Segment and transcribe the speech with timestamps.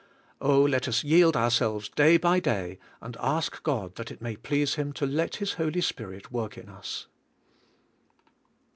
[0.41, 4.35] Oh, let us yield our selves day by .day and ask God that it may
[4.35, 7.05] please Him to let His Holy Spirit work in us.